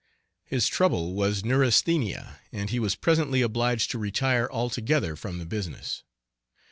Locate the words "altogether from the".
4.51-5.45